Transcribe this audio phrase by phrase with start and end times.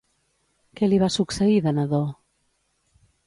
[0.79, 2.01] Què li va succeir de nadó?